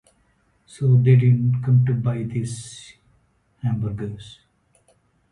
[0.65, 2.93] So they didn't come to buy his
[3.61, 4.39] hamburgers.